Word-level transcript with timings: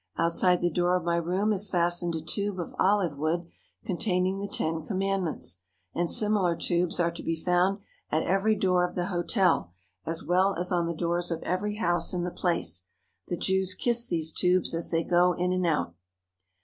Out 0.17 0.33
side 0.33 0.61
the 0.61 0.71
door 0.71 0.95
of 0.95 1.03
my 1.03 1.17
room 1.17 1.53
is 1.53 1.69
fastened 1.69 2.15
a 2.15 2.21
tube 2.21 2.59
of 2.59 2.73
olive 2.79 3.19
wood 3.19 3.45
containing 3.85 4.39
the 4.39 4.47
Ten 4.47 4.81
Commandments, 4.81 5.59
and 5.93 6.09
similar 6.09 6.55
tubes 6.55 6.99
are 6.99 7.11
to 7.11 7.21
be 7.21 7.35
found 7.35 7.77
at 8.09 8.23
every 8.23 8.55
door 8.55 8.83
of 8.83 8.95
the 8.95 9.09
hotel, 9.13 9.69
as 10.03 10.23
well 10.23 10.55
as 10.57 10.71
on 10.71 10.87
the 10.87 10.95
doors 10.95 11.29
of 11.29 11.43
every 11.43 11.75
house 11.75 12.15
in 12.15 12.23
the 12.23 12.31
place. 12.31 12.85
The 13.27 13.37
Jews 13.37 13.75
kiss 13.75 14.07
these 14.07 14.31
tubes 14.33 14.73
as 14.73 14.89
they 14.89 15.03
go 15.03 15.33
in 15.33 15.51
and 15.53 15.67
out. 15.67 15.93